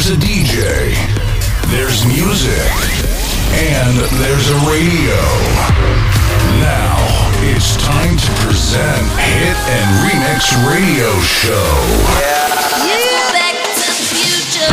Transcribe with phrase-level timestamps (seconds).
[0.00, 0.96] There's a DJ,
[1.68, 2.72] there's music,
[3.52, 5.20] and there's a radio.
[6.56, 6.96] Now
[7.44, 11.52] it's time to present Hit and Remix Radio Show.
[12.16, 12.48] Yeah.
[12.88, 13.32] yeah.
[13.36, 14.72] Back to the future.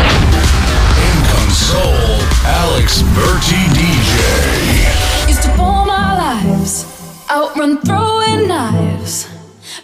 [1.03, 5.27] In console, Alex Berti DJ.
[5.27, 6.85] Used to pull my lives,
[7.29, 9.27] outrun throwing knives,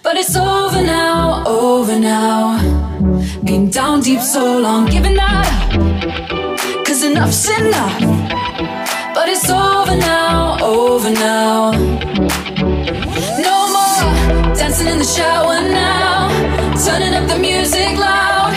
[0.04, 2.93] but it's over now, over now.
[3.44, 5.46] Been down deep so long, giving up.
[6.86, 8.00] Cause enough's enough.
[9.14, 11.72] But it's over now, over now.
[13.48, 16.30] No more dancing in the shower now.
[16.86, 18.54] Turning up the music loud.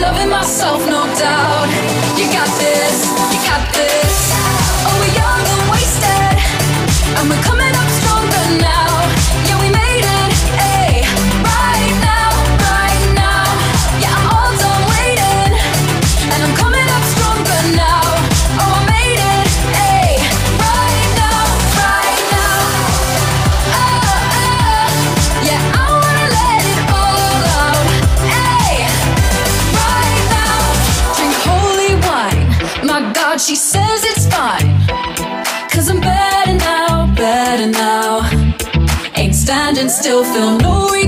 [0.00, 1.68] Loving myself, no doubt.
[2.16, 2.98] You got this,
[3.32, 4.14] you got this.
[4.86, 6.36] Oh, we're young and wasted.
[7.18, 8.99] And we're coming up stronger now.
[39.90, 40.99] still feel no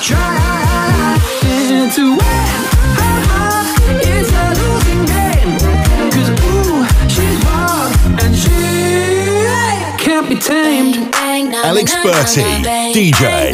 [0.00, 1.70] she's
[8.22, 11.14] and she can't be tamed.
[11.14, 12.42] Alex Berti,
[12.94, 13.52] DJ,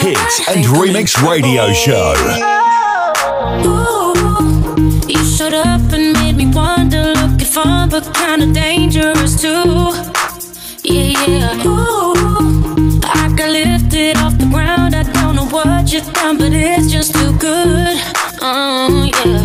[0.00, 2.14] Hits and Remix Radio Show.
[3.66, 4.14] Ooh,
[5.08, 7.42] you showed up and made me wonder, looking
[7.90, 9.92] but kinda dangerous too.
[10.84, 11.66] Yeah, yeah.
[11.66, 14.31] Ooh, I got lifted off
[15.92, 17.98] you down, but it's just too good.
[18.40, 19.41] Oh, yeah.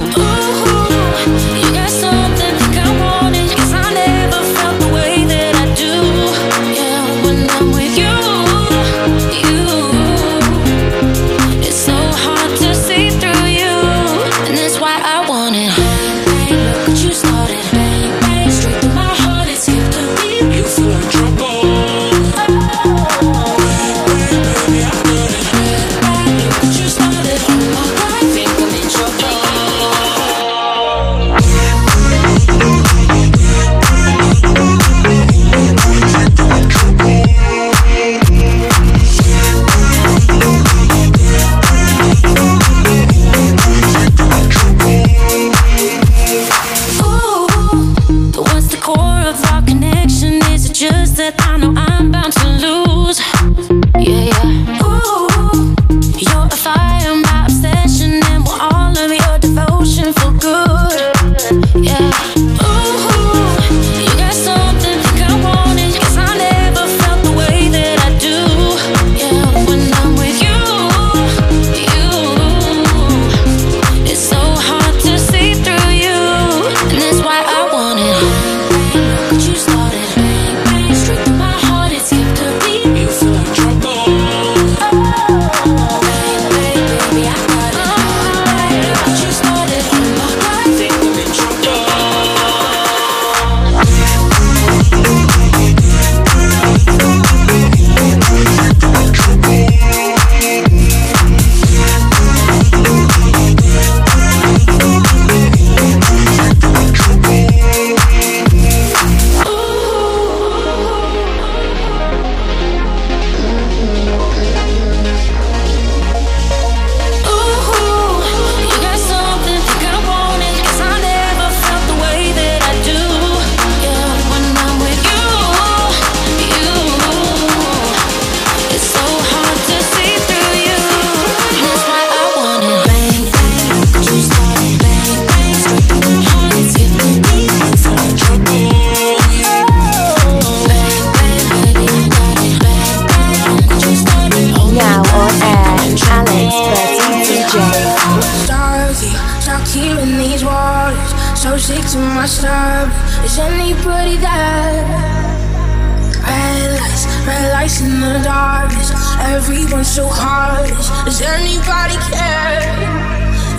[157.67, 158.91] in the darkness.
[159.19, 160.87] Everyone's so heartless.
[161.03, 162.63] Does anybody care?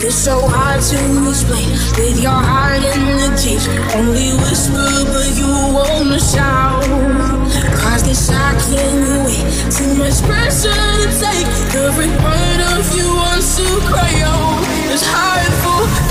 [0.01, 1.69] It's so hard to explain
[2.01, 3.69] with your heart in the cage.
[3.93, 6.89] Only whisper, but you won't shout.
[7.77, 9.29] Cause this I can't.
[9.77, 11.49] Too much pressure to take.
[11.77, 14.65] Every part of you wants to cry out.
[14.89, 16.08] It's hard for.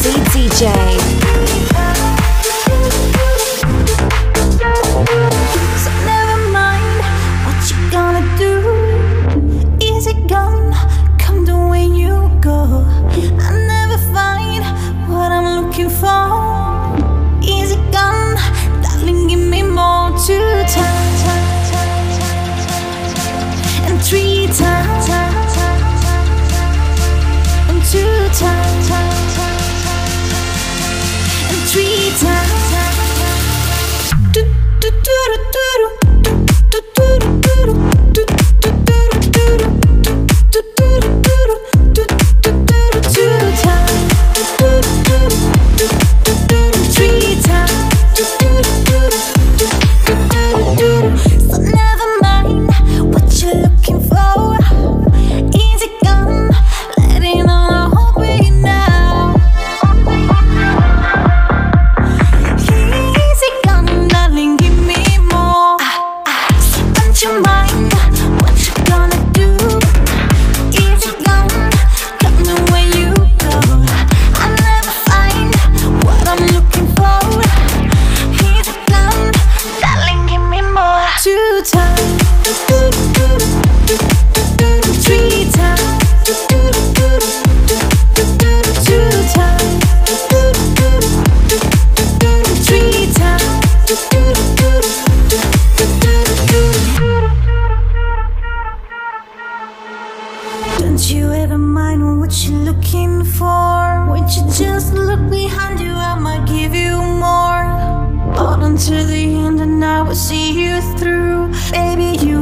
[0.00, 1.17] Dirty DJ.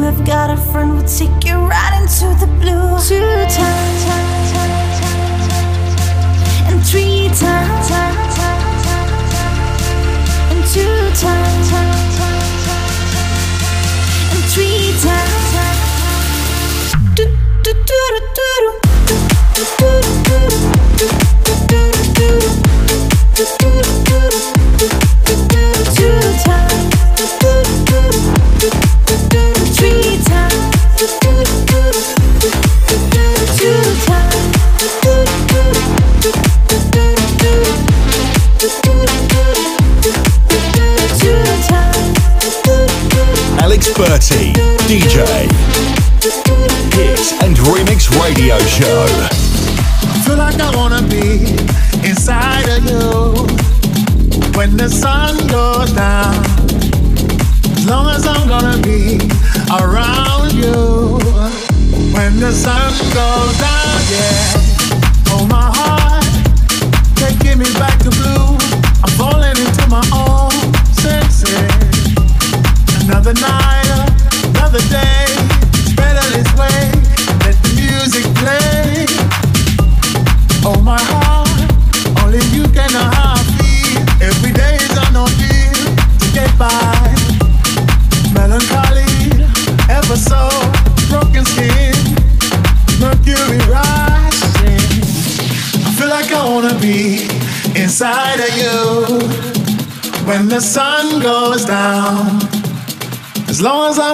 [0.07, 2.95] I've got a friend who'll take you right into the blue.
[3.03, 4.03] Two times
[6.69, 7.91] And three times
[10.53, 11.69] And two times
[14.31, 14.96] And three
[44.99, 45.36] DJ.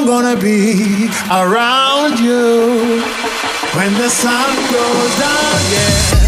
[0.02, 3.00] I'm gonna be around you
[3.76, 6.21] when the sun goes down, yeah.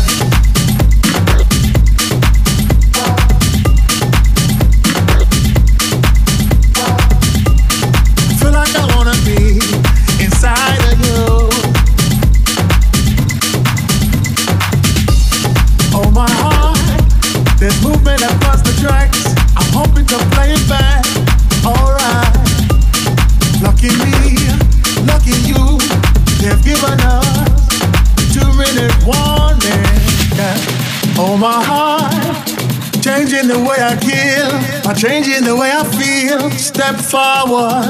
[35.04, 36.50] changing the way I feel.
[36.52, 37.84] Step forward.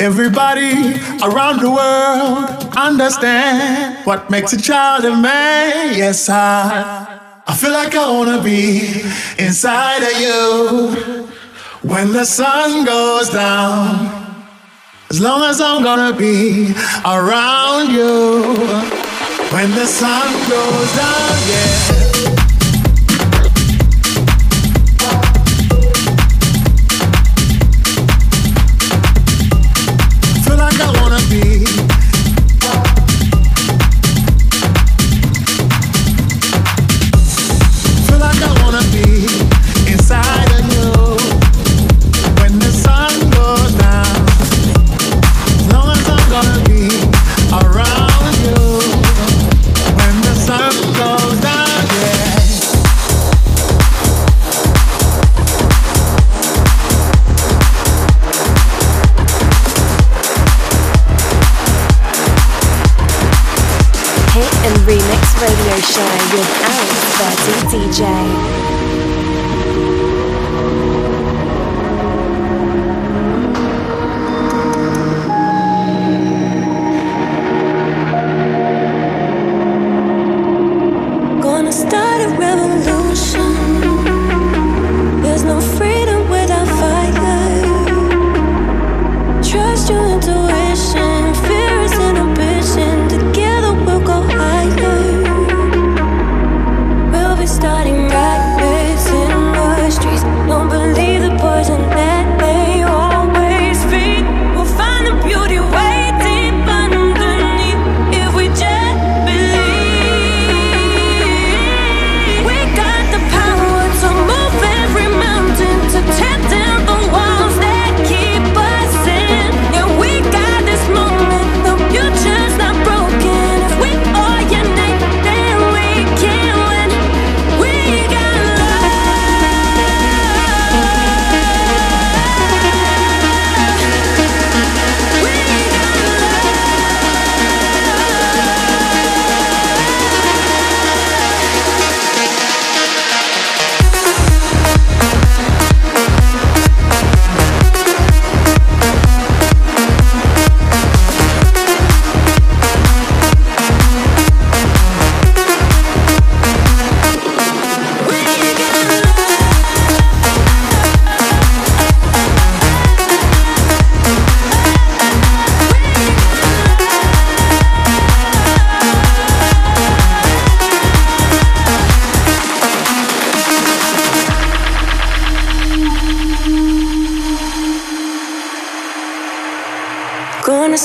[0.00, 0.74] Everybody
[1.26, 2.44] around the world
[2.76, 5.96] understand what makes a child a man.
[5.96, 9.02] Yes, I, I feel like I wanna be
[9.38, 11.26] inside of you
[11.82, 14.46] when the sun goes down.
[15.10, 16.72] As long as I'm gonna be
[17.04, 18.42] around you
[19.54, 22.03] when the sun goes down, yeah.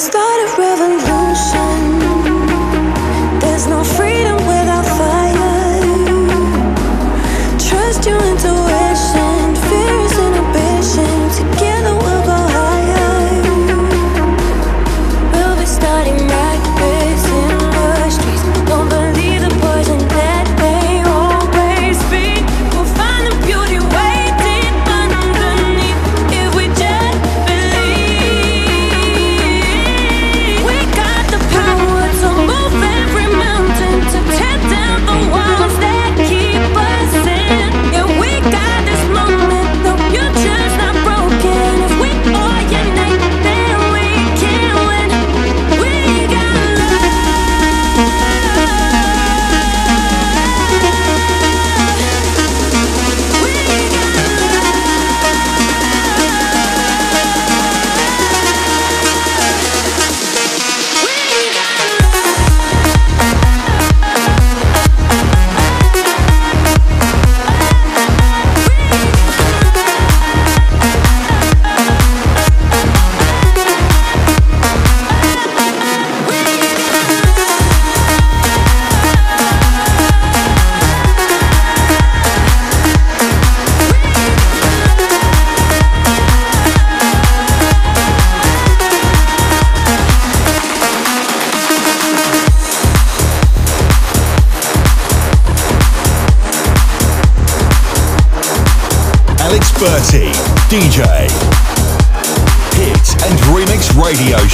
[0.08, 0.50] Got a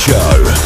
[0.07, 0.64] hold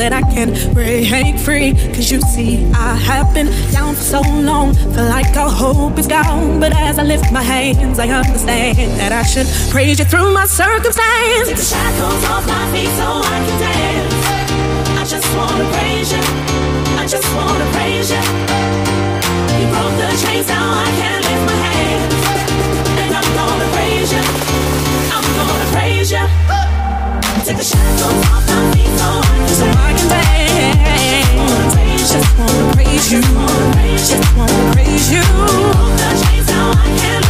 [0.00, 1.74] that I can break free.
[1.92, 6.06] Cause you see, I have been down for so long, feel like all hope is
[6.06, 6.58] gone.
[6.58, 10.46] But as I lift my hands, I understand that I should praise you through my
[10.46, 11.48] circumstance.
[11.48, 14.16] Take the shackles off my feet so I can dance.
[15.00, 16.24] I just wanna praise you.
[16.96, 18.24] I just wanna praise you.
[19.60, 22.14] You broke the chains, now I can lift my hands.
[23.04, 24.24] And I'm gonna praise you.
[25.12, 26.24] I'm gonna praise you.
[27.44, 29.89] Take the shackles off my feet so I can dance.
[33.08, 34.18] Wanna praise you.
[34.18, 35.22] Just wanna praise you.
[35.22, 37.29] broke the chains, now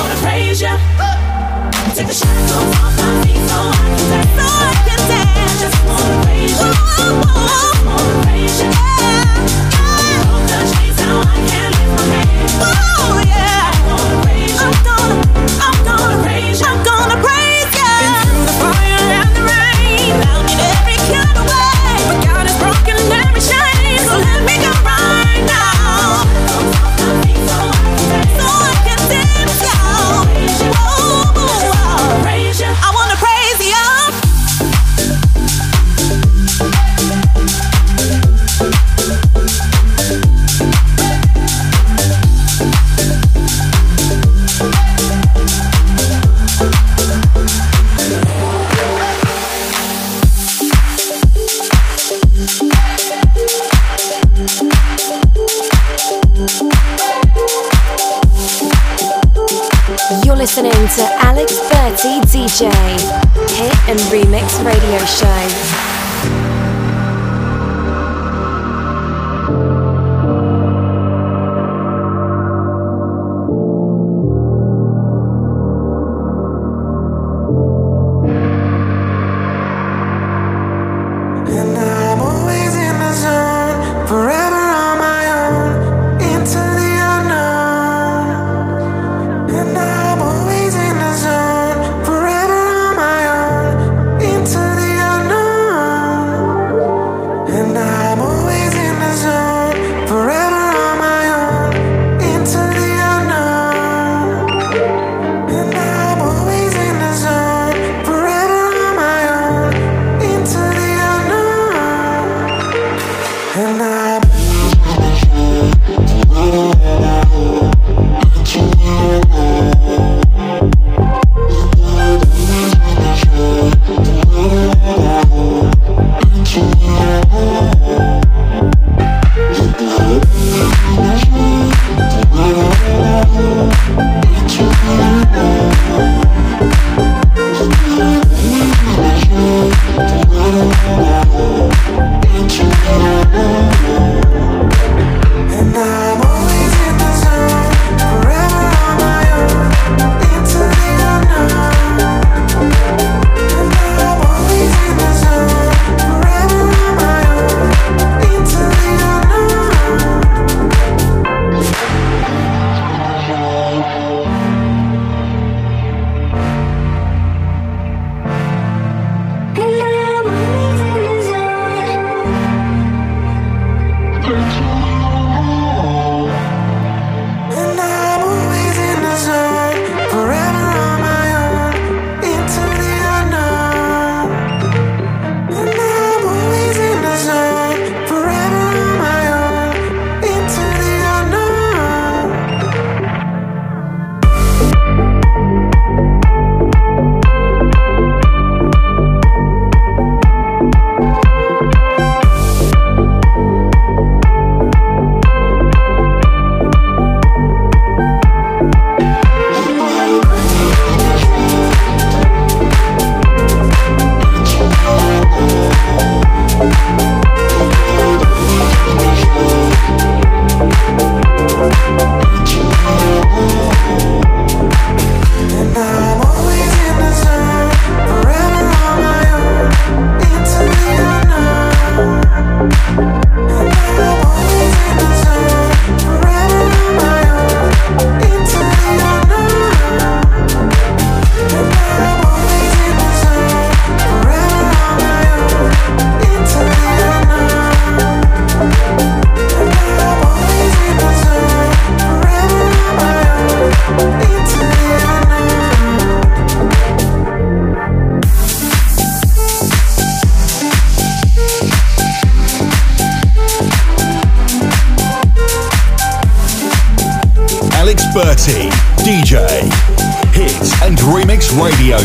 [0.00, 0.68] Gonna praise you.
[1.94, 4.30] Take the shackles off my feet so I can dance.
[4.34, 5.19] So I can dance.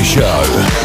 [0.04, 0.85] Show.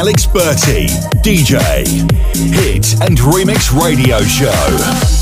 [0.00, 0.86] Alex Berti,
[1.22, 1.60] DJ,
[2.34, 5.19] Hit and Remix Radio Show.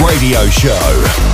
[0.00, 1.33] Radio Show.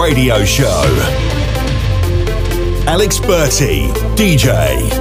[0.00, 0.82] Radio Show.
[2.86, 4.99] Alex Berti, DJ.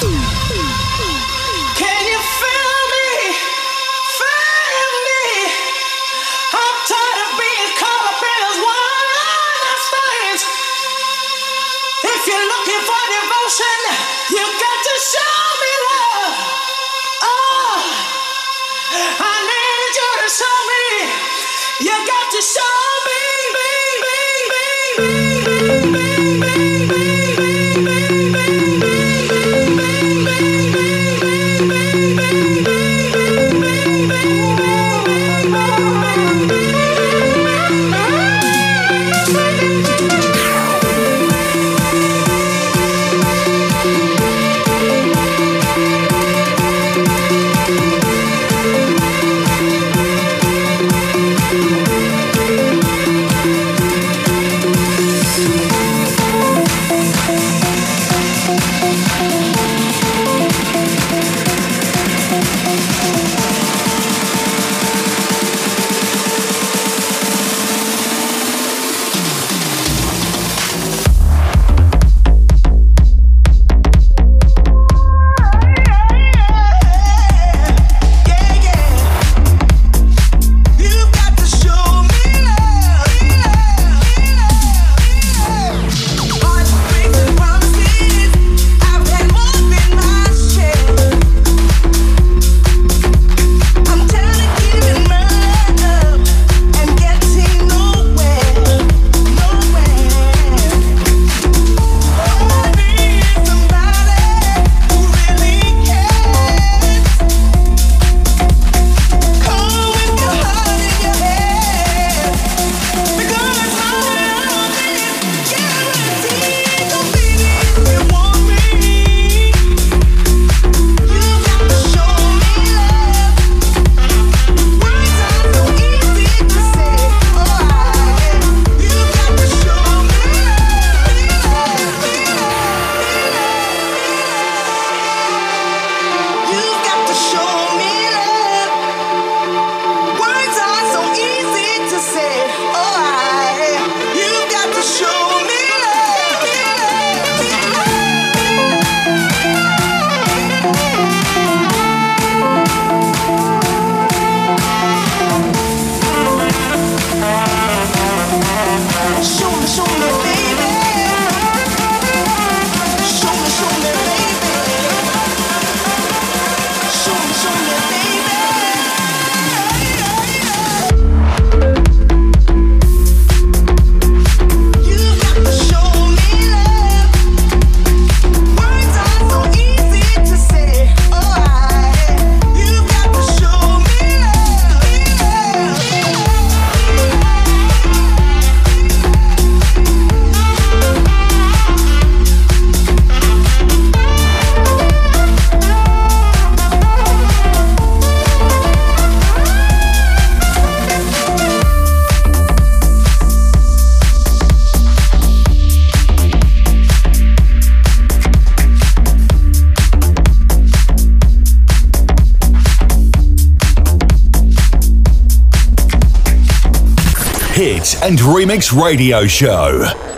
[218.41, 220.10] Remix Radio Show.